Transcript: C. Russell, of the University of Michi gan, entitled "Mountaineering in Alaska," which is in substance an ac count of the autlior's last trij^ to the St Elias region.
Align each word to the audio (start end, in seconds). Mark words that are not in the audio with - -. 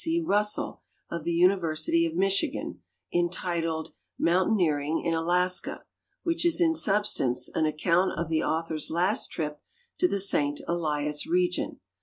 C. 0.03 0.19
Russell, 0.19 0.81
of 1.11 1.25
the 1.25 1.31
University 1.31 2.07
of 2.07 2.13
Michi 2.13 2.51
gan, 2.51 2.79
entitled 3.13 3.93
"Mountaineering 4.17 5.05
in 5.05 5.13
Alaska," 5.13 5.83
which 6.23 6.43
is 6.43 6.59
in 6.59 6.73
substance 6.73 7.51
an 7.53 7.67
ac 7.67 7.77
count 7.83 8.11
of 8.17 8.27
the 8.27 8.39
autlior's 8.39 8.89
last 8.89 9.31
trij^ 9.31 9.57
to 9.99 10.07
the 10.07 10.19
St 10.19 10.59
Elias 10.67 11.27
region. 11.27 11.81